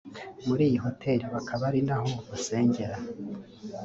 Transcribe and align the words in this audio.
muri 0.47 0.63
iyi 0.69 0.77
hotel 0.85 1.19
bakaba 1.35 1.63
ari 1.69 1.81
naho 1.87 2.11
basengera 2.29 2.95